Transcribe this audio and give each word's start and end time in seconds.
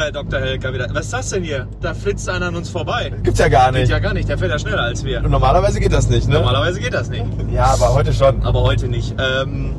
Herr 0.00 0.12
Dr. 0.12 0.40
Helker 0.40 0.72
wieder. 0.72 0.88
Was 0.92 1.06
ist 1.06 1.12
das 1.12 1.30
denn 1.30 1.42
hier? 1.44 1.66
Da 1.80 1.94
flitzt 1.94 2.28
einer 2.28 2.46
an 2.46 2.56
uns 2.56 2.68
vorbei. 2.68 3.12
Gibt's 3.22 3.38
ja 3.40 3.48
gar 3.48 3.70
Geht 3.72 3.82
nicht. 3.82 3.90
ja 3.90 3.98
gar 3.98 4.14
nicht, 4.14 4.28
der 4.28 4.38
fährt 4.38 4.50
ja 4.50 4.58
schneller 4.58 4.82
als 4.82 5.04
wir. 5.04 5.22
Und 5.24 5.30
normalerweise 5.30 5.80
geht 5.80 5.92
das 5.92 6.08
nicht, 6.08 6.28
ne? 6.28 6.34
Normalerweise 6.34 6.80
geht 6.80 6.94
das 6.94 7.08
nicht. 7.08 7.24
Ja, 7.52 7.66
aber 7.66 7.94
heute 7.94 8.12
schon. 8.12 8.42
Aber 8.44 8.62
heute 8.62 8.88
nicht. 8.88 9.14
Ähm, 9.18 9.74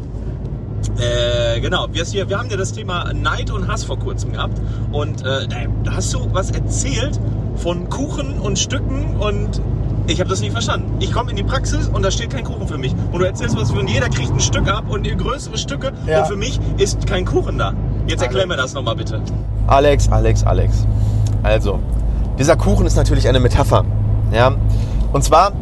äh, 0.98 1.60
genau, 1.60 1.88
wir, 1.92 2.04
hier, 2.06 2.30
wir 2.30 2.38
haben 2.40 2.50
ja 2.50 2.58
das 2.58 2.72
Thema 2.74 3.12
Neid 3.14 3.52
und 3.52 3.68
Hass 3.68 3.84
vor 3.84 4.00
kurzem 4.00 4.34
gehabt. 4.34 4.60
Und 4.92 5.24
äh, 5.26 5.48
da 5.84 5.92
hast 5.96 6.14
du 6.14 6.28
was 6.34 6.52
erzählt 6.52 7.20
von 7.58 7.90
Kuchen 7.90 8.40
und 8.40 8.60
Stücken 8.60 9.16
und 9.18 9.62
ich 10.08 10.20
habe 10.20 10.30
das 10.30 10.40
nicht 10.42 10.52
verstanden. 10.52 10.98
Ich 11.00 11.12
komme 11.12 11.32
in 11.32 11.36
die 11.36 11.44
Praxis 11.44 11.88
und 11.88 12.04
da 12.04 12.12
steht 12.12 12.30
kein 12.30 12.44
Kuchen 12.44 12.68
für 12.68 12.78
mich. 12.78 12.94
Und 13.12 13.20
du 13.20 13.26
erzählst 13.26 13.58
was 13.58 13.72
von 13.72 13.88
jeder 13.88 14.08
kriegt 14.10 14.32
ein 14.32 14.40
Stück 14.40 14.68
ab 14.68 14.86
und 14.88 15.06
größere 15.18 15.58
Stücke 15.58 15.94
Ja. 16.06 16.20
und 16.22 16.28
für 16.28 16.36
mich 16.36 16.60
ist 16.78 17.08
kein 17.08 17.26
Kuchen 17.26 17.58
da. 17.58 17.74
Jetzt 18.08 18.22
erklär 18.22 18.44
Alex. 18.44 18.56
mir 18.56 18.62
das 18.62 18.74
nochmal 18.74 18.96
bitte. 18.96 19.22
Alex, 19.68 20.10
Alex, 20.12 20.44
Alex. 20.44 20.86
Also, 21.44 21.80
dieser 22.38 22.56
Kuchen 22.56 22.86
ist 22.86 22.96
natürlich 22.96 23.28
eine 23.28 23.40
Metapher. 23.40 23.84
Ja? 24.32 24.52
Und 25.12 25.24
zwar, 25.24 25.54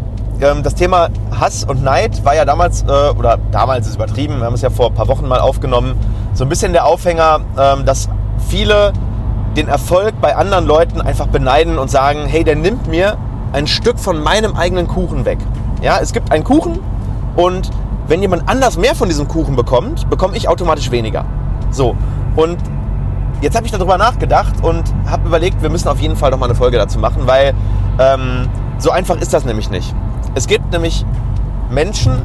ähm, 0.41 0.63
das 0.63 0.75
Thema 0.75 1.09
Hass 1.39 1.63
und 1.63 1.83
Neid 1.83 2.25
war 2.25 2.35
ja 2.35 2.45
damals, 2.45 2.83
äh, 2.83 3.09
oder 3.17 3.37
damals 3.51 3.87
ist 3.87 3.95
übertrieben, 3.95 4.39
wir 4.39 4.45
haben 4.45 4.55
es 4.55 4.61
ja 4.61 4.69
vor 4.69 4.87
ein 4.87 4.93
paar 4.93 5.07
Wochen 5.07 5.27
mal 5.27 5.39
aufgenommen, 5.39 5.95
so 6.33 6.43
ein 6.43 6.49
bisschen 6.49 6.73
der 6.73 6.85
Aufhänger, 6.85 7.41
ähm, 7.57 7.85
dass 7.85 8.09
viele 8.49 8.93
den 9.55 9.67
Erfolg 9.67 10.19
bei 10.19 10.35
anderen 10.35 10.65
Leuten 10.65 10.99
einfach 11.01 11.27
beneiden 11.27 11.77
und 11.77 11.89
sagen, 11.89 12.25
hey, 12.25 12.43
der 12.43 12.55
nimmt 12.55 12.87
mir 12.87 13.17
ein 13.53 13.67
Stück 13.67 13.99
von 13.99 14.21
meinem 14.21 14.55
eigenen 14.55 14.87
Kuchen 14.87 15.25
weg. 15.25 15.37
Ja, 15.81 15.99
es 16.01 16.11
gibt 16.11 16.31
einen 16.31 16.43
Kuchen 16.43 16.79
und 17.35 17.69
wenn 18.07 18.21
jemand 18.21 18.49
anders 18.49 18.77
mehr 18.77 18.95
von 18.95 19.07
diesem 19.07 19.27
Kuchen 19.27 19.55
bekommt, 19.55 20.09
bekomme 20.09 20.35
ich 20.35 20.49
automatisch 20.49 20.91
weniger. 20.91 21.25
So, 21.71 21.95
und 22.35 22.57
jetzt 23.41 23.55
habe 23.55 23.65
ich 23.65 23.71
darüber 23.71 23.97
nachgedacht 23.97 24.53
und 24.61 24.83
habe 25.05 25.27
überlegt, 25.27 25.61
wir 25.61 25.69
müssen 25.69 25.87
auf 25.87 25.99
jeden 25.99 26.15
Fall 26.15 26.31
noch 26.31 26.39
mal 26.39 26.45
eine 26.45 26.55
Folge 26.55 26.77
dazu 26.77 26.99
machen, 26.99 27.23
weil 27.25 27.53
ähm, 27.99 28.49
so 28.79 28.91
einfach 28.91 29.17
ist 29.17 29.33
das 29.33 29.45
nämlich 29.45 29.69
nicht. 29.69 29.93
Es 30.35 30.47
gibt 30.47 30.71
nämlich 30.71 31.05
Menschen, 31.69 32.21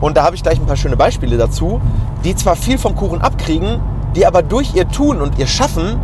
und 0.00 0.16
da 0.16 0.24
habe 0.24 0.36
ich 0.36 0.42
gleich 0.42 0.58
ein 0.58 0.66
paar 0.66 0.76
schöne 0.76 0.96
Beispiele 0.96 1.36
dazu, 1.36 1.80
die 2.24 2.34
zwar 2.36 2.56
viel 2.56 2.78
vom 2.78 2.94
Kuchen 2.94 3.20
abkriegen, 3.20 3.80
die 4.14 4.26
aber 4.26 4.42
durch 4.42 4.74
ihr 4.74 4.88
Tun 4.88 5.20
und 5.20 5.38
ihr 5.38 5.46
Schaffen 5.46 5.98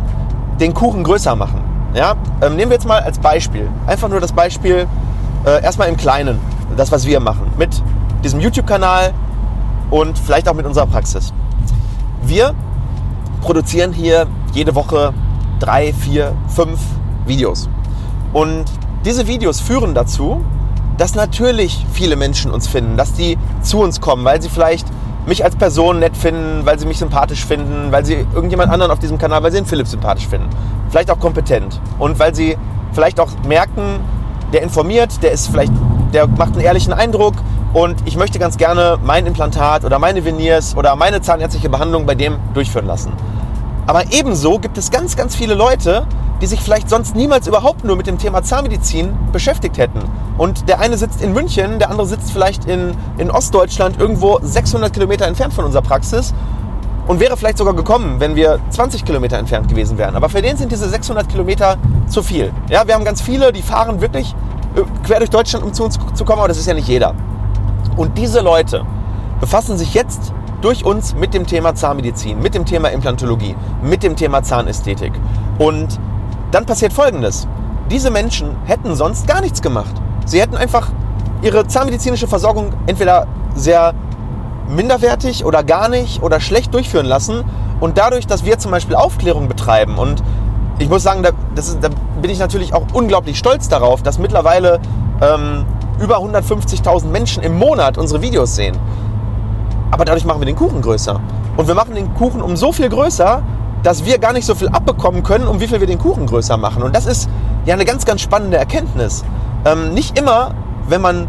den 0.59 0.73
Kuchen 0.73 1.03
größer 1.03 1.35
machen. 1.35 1.61
Ja? 1.93 2.15
Ähm, 2.41 2.55
nehmen 2.55 2.71
wir 2.71 2.75
jetzt 2.75 2.87
mal 2.87 3.01
als 3.01 3.19
Beispiel, 3.19 3.69
einfach 3.85 4.09
nur 4.09 4.19
das 4.19 4.31
Beispiel 4.31 4.87
äh, 5.45 5.63
erstmal 5.63 5.87
im 5.87 5.97
Kleinen, 5.97 6.39
das, 6.75 6.91
was 6.91 7.05
wir 7.05 7.19
machen, 7.19 7.51
mit 7.57 7.81
diesem 8.23 8.39
YouTube-Kanal 8.39 9.13
und 9.89 10.17
vielleicht 10.17 10.49
auch 10.49 10.53
mit 10.53 10.65
unserer 10.65 10.87
Praxis. 10.87 11.33
Wir 12.23 12.53
produzieren 13.41 13.93
hier 13.93 14.27
jede 14.53 14.75
Woche 14.75 15.13
drei, 15.59 15.93
vier, 15.93 16.33
fünf 16.47 16.79
Videos. 17.25 17.69
Und 18.33 18.65
diese 19.05 19.27
Videos 19.27 19.59
führen 19.59 19.93
dazu, 19.93 20.43
dass 20.97 21.15
natürlich 21.15 21.85
viele 21.91 22.15
Menschen 22.15 22.51
uns 22.51 22.67
finden, 22.67 22.97
dass 22.97 23.13
die 23.13 23.37
zu 23.61 23.79
uns 23.79 24.01
kommen, 24.01 24.25
weil 24.25 24.41
sie 24.41 24.49
vielleicht 24.49 24.87
mich 25.27 25.43
als 25.43 25.55
Person 25.55 25.99
nett 25.99 26.15
finden, 26.15 26.65
weil 26.65 26.79
sie 26.79 26.87
mich 26.87 26.97
sympathisch 26.97 27.45
finden, 27.45 27.91
weil 27.91 28.05
sie 28.05 28.25
irgendjemand 28.33 28.71
anderen 28.71 28.91
auf 28.91 28.99
diesem 28.99 29.17
Kanal, 29.17 29.43
weil 29.43 29.51
sie 29.51 29.57
den 29.57 29.65
Philipp 29.65 29.87
sympathisch 29.87 30.27
finden. 30.27 30.49
Vielleicht 30.89 31.11
auch 31.11 31.19
kompetent. 31.19 31.79
Und 31.99 32.17
weil 32.17 32.33
sie 32.33 32.57
vielleicht 32.93 33.19
auch 33.19 33.29
merken, 33.47 33.99
der 34.53 34.63
informiert, 34.63 35.21
der 35.21 35.31
ist 35.31 35.47
vielleicht, 35.47 35.73
der 36.13 36.27
macht 36.27 36.53
einen 36.53 36.61
ehrlichen 36.61 36.93
Eindruck 36.93 37.35
und 37.77 38.07
ich 38.07 38.17
möchte 38.17 38.39
ganz 38.39 38.57
gerne 38.57 38.97
mein 39.03 39.27
Implantat 39.27 39.85
oder 39.85 39.99
meine 39.99 40.25
Veneers 40.25 40.75
oder 40.75 40.95
meine 40.95 41.21
zahnärztliche 41.21 41.69
Behandlung 41.69 42.07
bei 42.07 42.15
dem 42.15 42.39
durchführen 42.55 42.87
lassen. 42.87 43.13
Aber 43.85 44.11
ebenso 44.11 44.57
gibt 44.57 44.79
es 44.79 44.89
ganz, 44.89 45.15
ganz 45.15 45.35
viele 45.35 45.53
Leute, 45.53 46.07
die 46.41 46.47
sich 46.47 46.59
vielleicht 46.59 46.89
sonst 46.89 47.15
niemals 47.15 47.45
überhaupt 47.45 47.83
nur 47.83 47.95
mit 47.95 48.07
dem 48.07 48.17
Thema 48.17 48.41
Zahnmedizin 48.41 49.15
beschäftigt 49.31 49.77
hätten. 49.77 49.99
Und 50.39 50.67
der 50.67 50.79
eine 50.79 50.97
sitzt 50.97 51.21
in 51.21 51.33
München, 51.33 51.77
der 51.77 51.91
andere 51.91 52.07
sitzt 52.07 52.31
vielleicht 52.31 52.65
in, 52.65 52.95
in 53.19 53.29
Ostdeutschland, 53.29 53.99
irgendwo 53.99 54.39
600 54.41 54.91
Kilometer 54.91 55.27
entfernt 55.27 55.53
von 55.53 55.63
unserer 55.63 55.83
Praxis 55.83 56.33
und 57.05 57.19
wäre 57.19 57.37
vielleicht 57.37 57.59
sogar 57.59 57.75
gekommen, 57.75 58.19
wenn 58.19 58.35
wir 58.35 58.59
20 58.71 59.05
Kilometer 59.05 59.37
entfernt 59.37 59.67
gewesen 59.67 59.99
wären. 59.99 60.15
Aber 60.15 60.29
für 60.29 60.41
den 60.41 60.57
sind 60.57 60.71
diese 60.71 60.89
600 60.89 61.29
Kilometer 61.29 61.77
zu 62.07 62.23
viel. 62.23 62.51
Ja, 62.69 62.87
wir 62.87 62.95
haben 62.95 63.05
ganz 63.05 63.21
viele, 63.21 63.53
die 63.53 63.61
fahren 63.61 64.01
wirklich 64.01 64.33
äh, 64.75 64.81
quer 65.05 65.19
durch 65.19 65.29
Deutschland, 65.29 65.63
um 65.63 65.73
zu 65.73 65.83
uns 65.83 65.99
zu 66.15 66.25
kommen, 66.25 66.39
aber 66.39 66.47
das 66.47 66.57
ist 66.57 66.65
ja 66.65 66.73
nicht 66.73 66.87
jeder. 66.87 67.13
Und 67.97 68.17
diese 68.17 68.41
Leute 68.41 68.85
befassen 69.39 69.77
sich 69.77 69.93
jetzt 69.93 70.31
durch 70.61 70.85
uns 70.85 71.15
mit 71.15 71.33
dem 71.33 71.45
Thema 71.45 71.75
Zahnmedizin, 71.75 72.39
mit 72.39 72.55
dem 72.55 72.65
Thema 72.65 72.89
Implantologie, 72.89 73.55
mit 73.81 74.03
dem 74.03 74.15
Thema 74.15 74.43
Zahnästhetik. 74.43 75.13
Und 75.59 75.99
dann 76.51 76.65
passiert 76.65 76.93
Folgendes. 76.93 77.47
Diese 77.91 78.11
Menschen 78.11 78.55
hätten 78.65 78.95
sonst 78.95 79.27
gar 79.27 79.41
nichts 79.41 79.61
gemacht. 79.61 79.93
Sie 80.25 80.41
hätten 80.41 80.55
einfach 80.55 80.89
ihre 81.41 81.67
zahnmedizinische 81.67 82.27
Versorgung 82.27 82.71
entweder 82.85 83.27
sehr 83.55 83.93
minderwertig 84.69 85.45
oder 85.45 85.63
gar 85.63 85.89
nicht 85.89 86.21
oder 86.21 86.39
schlecht 86.39 86.73
durchführen 86.73 87.05
lassen. 87.05 87.43
Und 87.79 87.97
dadurch, 87.97 88.27
dass 88.27 88.43
wir 88.45 88.57
zum 88.57 88.71
Beispiel 88.71 88.95
Aufklärung 88.95 89.47
betreiben 89.47 89.97
und 89.97 90.23
ich 90.79 90.89
muss 90.89 91.03
sagen, 91.03 91.23
da, 91.23 91.31
ist, 91.55 91.77
da 91.81 91.89
bin 92.21 92.29
ich 92.29 92.39
natürlich 92.39 92.73
auch 92.73 92.83
unglaublich 92.93 93.37
stolz 93.39 93.67
darauf, 93.67 94.03
dass 94.03 94.19
mittlerweile 94.19 94.79
ähm, 95.21 95.65
über 95.99 96.17
150.000 96.17 97.07
Menschen 97.07 97.43
im 97.43 97.57
Monat 97.57 97.97
unsere 97.97 98.21
Videos 98.21 98.55
sehen. 98.55 98.77
Aber 99.91 100.05
dadurch 100.05 100.25
machen 100.25 100.41
wir 100.41 100.45
den 100.45 100.55
Kuchen 100.55 100.81
größer. 100.81 101.19
Und 101.55 101.67
wir 101.67 101.75
machen 101.75 101.95
den 101.95 102.13
Kuchen 102.13 102.41
um 102.41 102.55
so 102.55 102.71
viel 102.71 102.89
größer, 102.89 103.41
dass 103.83 104.05
wir 104.05 104.17
gar 104.17 104.33
nicht 104.33 104.45
so 104.45 104.55
viel 104.55 104.69
abbekommen 104.69 105.23
können, 105.23 105.47
um 105.47 105.59
wie 105.59 105.67
viel 105.67 105.79
wir 105.79 105.87
den 105.87 105.99
Kuchen 105.99 106.25
größer 106.25 106.57
machen. 106.57 106.83
Und 106.83 106.95
das 106.95 107.05
ist 107.05 107.29
ja 107.65 107.73
eine 107.73 107.85
ganz, 107.85 108.05
ganz 108.05 108.21
spannende 108.21 108.57
Erkenntnis. 108.57 109.23
Ähm, 109.65 109.93
nicht 109.93 110.17
immer, 110.19 110.51
wenn 110.87 111.01
man 111.01 111.27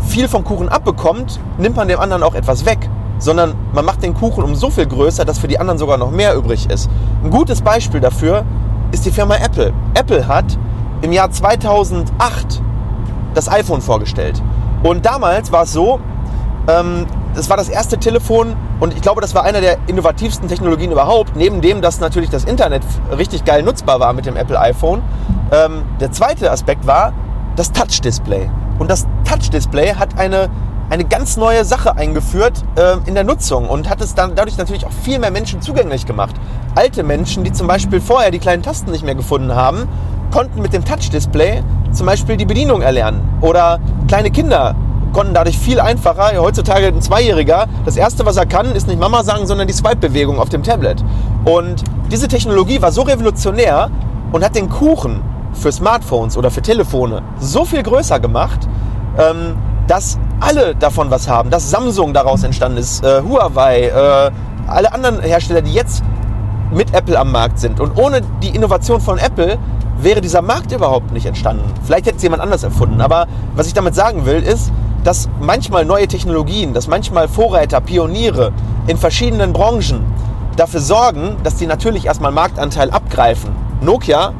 viel 0.00 0.28
vom 0.28 0.44
Kuchen 0.44 0.68
abbekommt, 0.68 1.40
nimmt 1.58 1.76
man 1.76 1.88
dem 1.88 2.00
anderen 2.00 2.22
auch 2.22 2.34
etwas 2.34 2.64
weg. 2.64 2.90
Sondern 3.18 3.54
man 3.72 3.84
macht 3.84 4.02
den 4.02 4.14
Kuchen 4.14 4.42
um 4.42 4.54
so 4.54 4.70
viel 4.70 4.86
größer, 4.86 5.24
dass 5.24 5.38
für 5.38 5.48
die 5.48 5.58
anderen 5.58 5.78
sogar 5.78 5.98
noch 5.98 6.10
mehr 6.10 6.34
übrig 6.34 6.68
ist. 6.70 6.88
Ein 7.22 7.30
gutes 7.30 7.60
Beispiel 7.60 8.00
dafür 8.00 8.44
ist 8.92 9.04
die 9.04 9.10
Firma 9.10 9.36
Apple. 9.36 9.72
Apple 9.94 10.26
hat 10.26 10.58
im 11.02 11.12
Jahr 11.12 11.30
2008 11.30 12.62
das 13.34 13.48
iPhone 13.48 13.80
vorgestellt. 13.80 14.42
Und 14.82 15.04
damals 15.06 15.52
war 15.52 15.64
es 15.64 15.72
so, 15.72 16.00
ähm, 16.68 17.06
das 17.34 17.48
war 17.48 17.56
das 17.56 17.68
erste 17.68 17.98
Telefon 17.98 18.56
und 18.80 18.94
ich 18.94 19.02
glaube, 19.02 19.20
das 19.20 19.34
war 19.34 19.44
einer 19.44 19.60
der 19.60 19.76
innovativsten 19.86 20.48
Technologien 20.48 20.90
überhaupt, 20.90 21.36
neben 21.36 21.60
dem, 21.60 21.80
dass 21.80 22.00
natürlich 22.00 22.30
das 22.30 22.44
Internet 22.44 22.82
richtig 23.16 23.44
geil 23.44 23.62
nutzbar 23.62 24.00
war 24.00 24.12
mit 24.12 24.26
dem 24.26 24.36
Apple 24.36 24.58
iPhone. 24.58 25.02
Ähm, 25.52 25.82
der 26.00 26.10
zweite 26.12 26.50
Aspekt 26.50 26.86
war 26.86 27.12
das 27.56 27.72
Touch-Display. 27.72 28.50
Und 28.78 28.90
das 28.90 29.06
Touch-Display 29.24 29.94
hat 29.94 30.18
eine, 30.18 30.48
eine 30.88 31.04
ganz 31.04 31.36
neue 31.36 31.64
Sache 31.64 31.96
eingeführt 31.96 32.64
äh, 32.76 32.96
in 33.06 33.14
der 33.14 33.24
Nutzung 33.24 33.68
und 33.68 33.88
hat 33.88 34.00
es 34.00 34.14
dann 34.14 34.34
dadurch 34.34 34.56
natürlich 34.56 34.86
auch 34.86 34.92
viel 34.92 35.18
mehr 35.18 35.30
Menschen 35.30 35.60
zugänglich 35.60 36.06
gemacht. 36.06 36.34
Alte 36.74 37.02
Menschen, 37.02 37.44
die 37.44 37.52
zum 37.52 37.66
Beispiel 37.66 38.00
vorher 38.00 38.30
die 38.30 38.38
kleinen 38.38 38.62
Tasten 38.62 38.90
nicht 38.90 39.04
mehr 39.04 39.14
gefunden 39.14 39.54
haben, 39.54 39.88
konnten 40.32 40.62
mit 40.62 40.72
dem 40.72 40.84
Touch-Display 40.84 41.62
zum 41.92 42.06
Beispiel 42.06 42.36
die 42.36 42.46
Bedienung 42.46 42.82
erlernen. 42.82 43.20
Oder 43.40 43.80
kleine 44.08 44.30
Kinder 44.30 44.74
konnten 45.12 45.34
dadurch 45.34 45.58
viel 45.58 45.80
einfacher. 45.80 46.40
Heutzutage 46.40 46.86
ein 46.86 47.02
Zweijähriger, 47.02 47.66
das 47.84 47.96
erste, 47.96 48.24
was 48.26 48.36
er 48.36 48.46
kann, 48.46 48.72
ist 48.74 48.86
nicht 48.86 49.00
Mama 49.00 49.24
sagen, 49.24 49.46
sondern 49.46 49.66
die 49.66 49.74
Swipe-Bewegung 49.74 50.38
auf 50.38 50.48
dem 50.48 50.62
Tablet. 50.62 51.04
Und 51.44 51.84
diese 52.10 52.28
Technologie 52.28 52.80
war 52.80 52.92
so 52.92 53.02
revolutionär 53.02 53.90
und 54.32 54.44
hat 54.44 54.54
den 54.54 54.68
Kuchen 54.68 55.20
für 55.52 55.72
Smartphones 55.72 56.36
oder 56.36 56.50
für 56.50 56.62
Telefone 56.62 57.22
so 57.38 57.64
viel 57.64 57.82
größer 57.82 58.20
gemacht, 58.20 58.68
ähm, 59.18 59.56
dass 59.86 60.18
alle 60.40 60.74
davon 60.76 61.10
was 61.10 61.28
haben. 61.28 61.50
Dass 61.50 61.70
Samsung 61.70 62.14
daraus 62.14 62.44
entstanden 62.44 62.78
ist, 62.78 63.04
äh, 63.04 63.22
Huawei, 63.22 63.86
äh, 63.88 64.30
alle 64.68 64.92
anderen 64.92 65.20
Hersteller, 65.20 65.62
die 65.62 65.72
jetzt 65.72 66.04
mit 66.72 66.94
Apple 66.94 67.18
am 67.18 67.32
Markt 67.32 67.58
sind. 67.58 67.80
Und 67.80 67.98
ohne 67.98 68.20
die 68.42 68.50
Innovation 68.50 69.00
von 69.00 69.18
Apple 69.18 69.58
wäre 70.02 70.20
dieser 70.20 70.42
Markt 70.42 70.72
überhaupt 70.72 71.12
nicht 71.12 71.26
entstanden. 71.26 71.64
Vielleicht 71.84 72.06
hätte 72.06 72.16
es 72.16 72.22
jemand 72.22 72.42
anders 72.42 72.62
erfunden. 72.62 73.00
Aber 73.00 73.26
was 73.54 73.66
ich 73.66 73.74
damit 73.74 73.94
sagen 73.94 74.26
will, 74.26 74.42
ist, 74.42 74.72
dass 75.04 75.28
manchmal 75.40 75.84
neue 75.84 76.08
Technologien, 76.08 76.74
dass 76.74 76.88
manchmal 76.88 77.28
Vorreiter, 77.28 77.80
Pioniere 77.80 78.52
in 78.86 78.96
verschiedenen 78.96 79.52
Branchen 79.52 80.04
dafür 80.56 80.80
sorgen, 80.80 81.36
dass 81.42 81.56
die 81.56 81.66
natürlich 81.66 82.06
erstmal 82.06 82.32
Marktanteil 82.32 82.90
abgreifen. 82.90 83.50
Nokia 83.80 84.32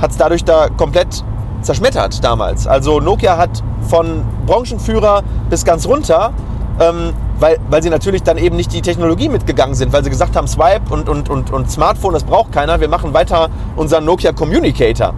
hat 0.00 0.10
es 0.10 0.16
dadurch 0.16 0.44
da 0.44 0.68
komplett 0.68 1.24
zerschmettert 1.62 2.22
damals. 2.22 2.66
Also 2.66 3.00
Nokia 3.00 3.36
hat 3.36 3.62
von 3.88 4.24
Branchenführer 4.46 5.22
bis 5.50 5.64
ganz 5.64 5.86
runter, 5.86 6.32
ähm, 6.80 7.12
weil, 7.38 7.58
weil 7.68 7.82
sie 7.82 7.90
natürlich 7.90 8.22
dann 8.22 8.38
eben 8.38 8.56
nicht 8.56 8.72
die 8.72 8.82
Technologie 8.82 9.28
mitgegangen 9.28 9.74
sind, 9.74 9.92
weil 9.92 10.04
sie 10.04 10.10
gesagt 10.10 10.36
haben, 10.36 10.46
Swipe 10.46 10.82
und, 10.90 11.08
und, 11.08 11.28
und, 11.28 11.52
und 11.52 11.70
Smartphone, 11.70 12.14
das 12.14 12.24
braucht 12.24 12.52
keiner, 12.52 12.80
wir 12.80 12.88
machen 12.88 13.12
weiter 13.14 13.48
unseren 13.76 14.04
Nokia 14.04 14.32
Communicator. 14.32 15.14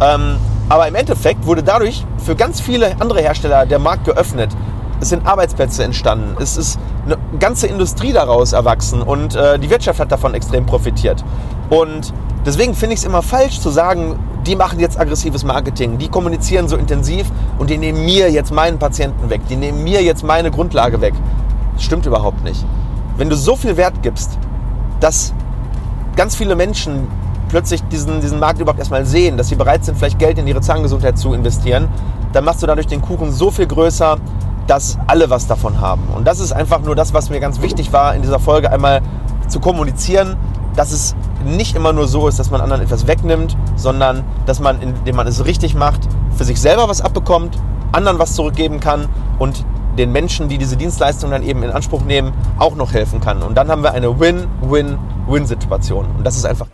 Ähm, 0.00 0.36
aber 0.68 0.88
im 0.88 0.94
Endeffekt 0.94 1.46
wurde 1.46 1.62
dadurch 1.62 2.04
für 2.18 2.34
ganz 2.34 2.60
viele 2.60 3.00
andere 3.00 3.20
Hersteller 3.20 3.66
der 3.66 3.78
Markt 3.78 4.04
geöffnet. 4.04 4.50
Es 5.00 5.10
sind 5.10 5.26
Arbeitsplätze 5.26 5.84
entstanden. 5.84 6.36
Es 6.40 6.56
ist 6.56 6.78
eine 7.04 7.16
ganze 7.38 7.66
Industrie 7.66 8.12
daraus 8.12 8.52
erwachsen 8.52 9.02
und 9.02 9.34
äh, 9.36 9.58
die 9.58 9.70
Wirtschaft 9.70 10.00
hat 10.00 10.10
davon 10.10 10.34
extrem 10.34 10.66
profitiert. 10.66 11.24
Und 11.68 12.12
Deswegen 12.46 12.74
finde 12.76 12.94
ich 12.94 13.00
es 13.00 13.04
immer 13.04 13.22
falsch 13.22 13.58
zu 13.58 13.70
sagen, 13.70 14.16
die 14.46 14.56
machen 14.56 14.78
jetzt 14.78 14.98
aggressives 14.98 15.44
Marketing, 15.44 15.98
die 15.98 16.08
kommunizieren 16.08 16.68
so 16.68 16.76
intensiv 16.76 17.26
und 17.58 17.68
die 17.68 17.78
nehmen 17.78 18.04
mir 18.04 18.30
jetzt 18.30 18.52
meinen 18.52 18.78
Patienten 18.78 19.28
weg, 19.28 19.40
die 19.48 19.56
nehmen 19.56 19.82
mir 19.82 20.02
jetzt 20.02 20.22
meine 20.22 20.50
Grundlage 20.50 21.00
weg. 21.00 21.14
Das 21.74 21.82
stimmt 21.82 22.06
überhaupt 22.06 22.44
nicht. 22.44 22.64
Wenn 23.16 23.28
du 23.28 23.36
so 23.36 23.56
viel 23.56 23.76
Wert 23.76 24.02
gibst, 24.02 24.38
dass 25.00 25.34
ganz 26.14 26.36
viele 26.36 26.54
Menschen 26.54 27.08
plötzlich 27.48 27.82
diesen, 27.84 28.20
diesen 28.20 28.38
Markt 28.38 28.60
überhaupt 28.60 28.78
erstmal 28.78 29.04
sehen, 29.04 29.36
dass 29.36 29.48
sie 29.48 29.56
bereit 29.56 29.84
sind, 29.84 29.98
vielleicht 29.98 30.18
Geld 30.18 30.38
in 30.38 30.46
ihre 30.46 30.60
Zahngesundheit 30.60 31.18
zu 31.18 31.32
investieren, 31.32 31.88
dann 32.32 32.44
machst 32.44 32.62
du 32.62 32.66
dadurch 32.66 32.86
den 32.86 33.02
Kuchen 33.02 33.32
so 33.32 33.50
viel 33.50 33.66
größer, 33.66 34.18
dass 34.66 34.98
alle 35.06 35.30
was 35.30 35.46
davon 35.46 35.80
haben. 35.80 36.02
Und 36.14 36.26
das 36.26 36.40
ist 36.40 36.52
einfach 36.52 36.80
nur 36.80 36.96
das, 36.96 37.14
was 37.14 37.30
mir 37.30 37.40
ganz 37.40 37.62
wichtig 37.62 37.92
war, 37.92 38.14
in 38.14 38.22
dieser 38.22 38.40
Folge 38.40 38.70
einmal 38.70 39.00
zu 39.48 39.60
kommunizieren, 39.60 40.36
dass 40.76 40.92
es 40.92 41.16
nicht 41.44 41.74
immer 41.74 41.92
nur 41.92 42.06
so 42.06 42.28
ist, 42.28 42.38
dass 42.38 42.50
man 42.50 42.60
anderen 42.60 42.82
etwas 42.82 43.06
wegnimmt, 43.06 43.56
sondern 43.76 44.24
dass 44.46 44.60
man, 44.60 44.80
indem 44.80 45.16
man 45.16 45.26
es 45.26 45.44
richtig 45.44 45.74
macht, 45.74 46.00
für 46.36 46.44
sich 46.44 46.60
selber 46.60 46.88
was 46.88 47.00
abbekommt, 47.00 47.58
anderen 47.92 48.18
was 48.18 48.34
zurückgeben 48.34 48.80
kann 48.80 49.08
und 49.38 49.64
den 49.96 50.12
Menschen, 50.12 50.48
die 50.48 50.58
diese 50.58 50.76
Dienstleistung 50.76 51.30
dann 51.30 51.42
eben 51.42 51.62
in 51.62 51.70
Anspruch 51.70 52.02
nehmen, 52.02 52.32
auch 52.58 52.76
noch 52.76 52.92
helfen 52.92 53.20
kann. 53.20 53.42
Und 53.42 53.56
dann 53.56 53.70
haben 53.70 53.82
wir 53.82 53.92
eine 53.92 54.20
Win-Win-Win-Situation. 54.20 56.06
Und 56.18 56.24
das 56.24 56.36
ist 56.36 56.44
einfach. 56.44 56.66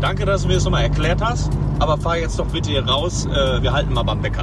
Danke, 0.00 0.26
dass 0.26 0.42
du 0.42 0.48
mir 0.48 0.54
das 0.54 0.64
nochmal 0.64 0.82
erklärt 0.82 1.22
hast. 1.22 1.50
Aber 1.78 1.96
fahr 1.96 2.18
jetzt 2.18 2.38
doch 2.38 2.46
bitte 2.46 2.70
hier 2.70 2.86
raus. 2.86 3.26
Äh, 3.26 3.62
wir 3.62 3.72
halten 3.72 3.94
mal 3.94 4.02
beim 4.02 4.20
Bäcker. 4.20 4.42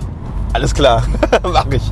Alles 0.54 0.74
klar, 0.74 1.04
mach 1.44 1.68
ich. 1.68 1.92